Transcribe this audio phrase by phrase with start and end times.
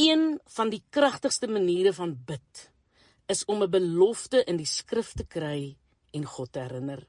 [0.00, 2.70] Een van die kragtigste maniere van bid
[3.26, 5.76] is om 'n belofte in die skrif te kry
[6.10, 7.06] en God te herinner.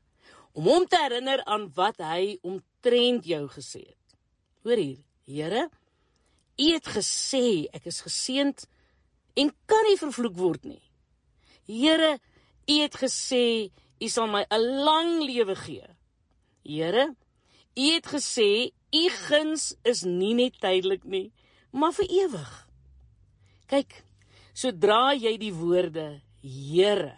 [0.52, 4.08] Om hom te herinner aan wat hy omtrent jou gesê het.
[4.64, 5.70] Hoor hier, Here,
[6.58, 8.68] U het gesê ek is geseënd
[9.34, 10.82] en kan nie vervloek word nie.
[11.66, 12.20] Here,
[12.68, 13.72] U het gesê
[14.02, 15.88] U sal my 'n lang lewe gee.
[16.64, 17.16] Here,
[17.78, 21.32] U het gesê U guns is nie net tydelik nie,
[21.72, 22.71] maar vir ewig.
[23.72, 24.02] Kyk,
[24.52, 27.14] sodra jy die woorde Here,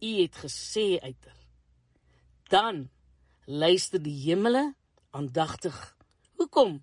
[0.00, 1.34] U het gesê uiter,
[2.48, 2.86] dan
[3.44, 4.70] luister die hemele
[5.12, 5.74] aandagtig.
[6.40, 6.78] Hoekom?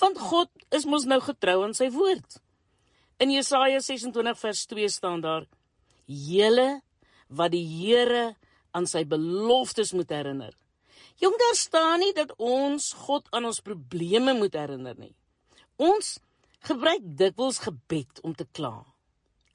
[0.00, 2.38] Want God is mos nou getrou aan sy woord.
[3.20, 5.44] In Jesaja 26 vers 2 staan daar:
[6.06, 6.80] "Julle
[7.28, 8.36] wat die Here
[8.72, 10.54] aan sy beloftes moet herinner."
[11.20, 15.14] Jong, daar staan nie dat ons God aan ons probleme moet herinner nie.
[15.76, 16.18] Ons
[16.66, 18.82] gebruik dikwels gebed om te kla.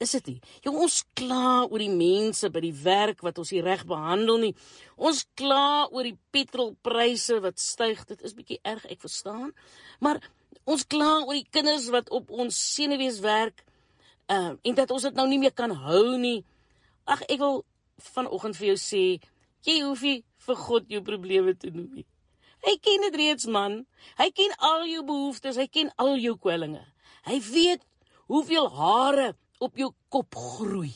[0.02, 0.38] Is dit nie?
[0.64, 4.54] Jong, ons kla oor die mense by die werk wat ons nie reg behandel nie.
[4.96, 8.02] Ons kla oor die petrolpryse wat styg.
[8.08, 9.52] Dit is bietjie erg, ek verstaan.
[10.04, 10.20] Maar
[10.66, 13.62] ons kla oor die kinders wat op ons senuwees werk.
[14.26, 16.40] Uh, en dat ons dit nou nie meer kan hou nie.
[17.06, 17.62] Ag, ek wil
[18.14, 19.04] vanoggend vir jou sê,
[19.64, 22.06] jy hoef nie vir God jou probleme te noem nie.
[22.64, 23.82] Hy ken dit reeds man.
[24.18, 26.82] Hy ken al jou behoeftes, hy ken al jou kwellinge.
[27.24, 27.84] Hy weet
[28.28, 30.94] hoeveel hare op jou kop groei.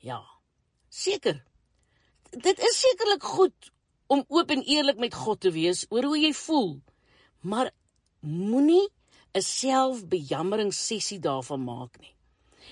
[0.00, 0.22] Ja.
[0.88, 1.42] Seker.
[2.30, 3.72] Dit is sekerlik goed
[4.12, 6.78] om oop en eerlik met God te wees oor hoe jy voel.
[7.40, 7.72] Maar
[8.20, 8.88] moenie
[9.36, 12.14] 'n selfbejammering sessie daarvan maak nie.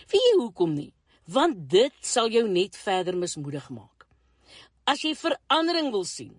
[0.09, 0.93] Wie jy hoekom nie?
[1.27, 4.07] Want dit sal jou net verder mismoedig maak.
[4.85, 6.35] As jy verandering wil sien,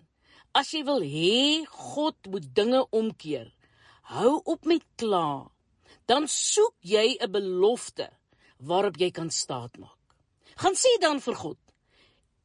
[0.52, 3.54] as jy wil hê God moet dinge omkeer,
[4.02, 5.50] hou op met kla.
[6.06, 8.10] Dan soek jy 'n belofte
[8.58, 9.98] waarop jy kan staatmaak.
[10.56, 11.58] Gaan sê dan vir God: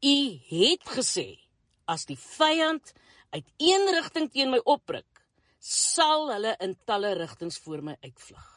[0.01, 0.17] U
[0.49, 1.39] het gesê
[1.85, 2.93] as die vyand
[3.29, 5.11] uit een rigting teen my opruk,
[5.59, 8.47] sal hulle in talle rigtings voor my uitvlug.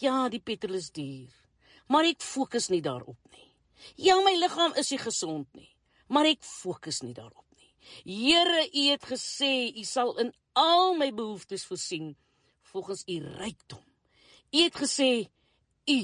[0.00, 1.34] Ja, die petrol is duur,
[1.92, 3.50] maar ek fokus nie daarop nie.
[3.96, 5.68] Ja, my liggaam is nie gesond nie,
[6.08, 7.68] maar ek fokus nie daarop nie.
[8.04, 12.16] Here, U het gesê U sal in al my behoeftes voorsien
[12.72, 13.84] volgens U rykdom.
[14.50, 15.10] U het gesê
[15.86, 16.00] U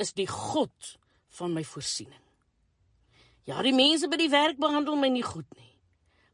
[0.00, 0.96] is die God
[1.38, 2.22] van my voorsiening.
[3.46, 5.72] Ja, die mense by die werk behandel my nie goed nie.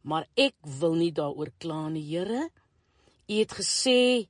[0.02, 2.48] Maar ek wil nie daaroor kla nie, Here.
[3.28, 4.28] U het gesê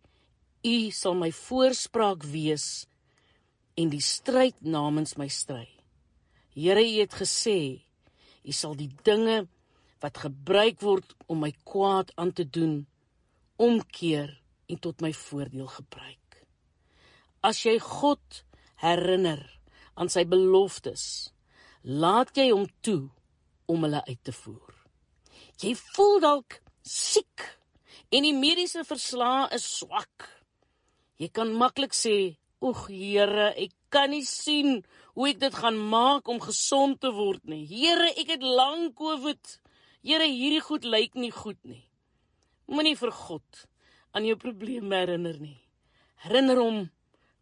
[0.63, 2.87] u sal my voorspraak wees
[3.75, 5.67] en die stryd namens my stry.
[6.55, 7.83] Here, u het gesê
[8.45, 9.47] u sal die dinge
[10.03, 12.83] wat gebruik word om my kwaad aan te doen
[13.57, 14.31] omkeer
[14.69, 16.22] en tot my voordeel gebruik.
[17.43, 18.45] As jy God
[18.79, 19.43] herinner
[19.99, 21.33] aan sy beloftes,
[21.83, 23.09] laat jy hom toe
[23.67, 24.77] om hulle uit te voer.
[25.59, 27.43] Jy voel dalk siek
[28.15, 30.29] en die mediese verslae is swak.
[31.19, 36.29] Jy kan maklik sê, "Oeg Here, ek kan nie sien hoe ek dit gaan maak
[36.29, 37.67] om gesond te word nie.
[37.67, 39.59] Here, ek het lank COVID.
[40.03, 41.89] Here, hierdie goed lyk nie goed nie."
[42.69, 43.67] Moenie vir God
[44.15, 45.61] aan jou probleme herinner nie.
[46.17, 46.91] Herinner hom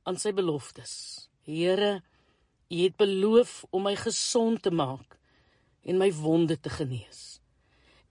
[0.04, 1.28] aan sy beloftes.
[1.46, 2.00] Here,
[2.70, 5.16] U het beloof om my gesond te maak
[5.82, 7.40] en my wonde te genees.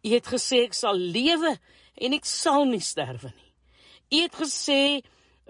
[0.04, 1.54] U het gesê ek sal lewe
[1.96, 3.54] en ek sal nie sterwe nie.
[4.12, 4.82] U het gesê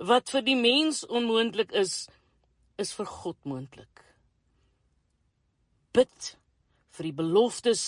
[0.09, 2.05] wat vir die mens onmoontlik is,
[2.77, 4.05] is vir God moontlik.
[5.97, 6.31] Bid
[6.93, 7.83] vir die beloftes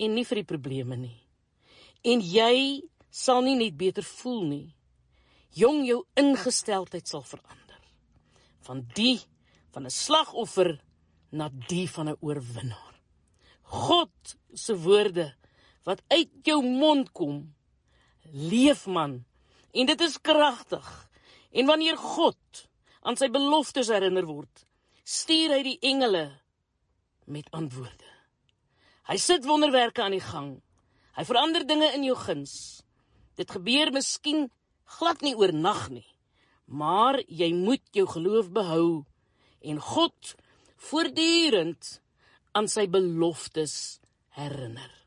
[0.00, 1.18] en nie vir die probleme nie.
[2.08, 2.80] En jy
[3.12, 4.66] sal nie net beter voel nie.
[5.52, 7.67] Jong jou ingesteldheid sal verander
[8.66, 9.20] van die
[9.70, 10.80] van 'n slagoffer
[11.30, 12.94] na die van 'n oorwinnaar.
[13.62, 15.34] God se woorde
[15.84, 17.54] wat uit jou mond kom,
[18.32, 19.24] leef man,
[19.72, 21.08] en dit is kragtig.
[21.50, 22.68] En wanneer God
[23.00, 24.66] aan sy beloftes herinner word,
[25.04, 26.40] stuur hy die engele
[27.24, 28.08] met antwoorde.
[29.08, 30.62] Hy sit wonderwerke aan die gang.
[31.16, 32.82] Hy verander dinge in jou guns.
[33.36, 34.50] Dit gebeur miskien
[34.98, 36.06] glad nie oornag nie.
[36.68, 39.04] Maar jy moet jou geloof behou
[39.64, 40.34] en God
[40.76, 41.98] voortdurend
[42.52, 43.98] aan sy beloftes
[44.36, 44.97] herinner.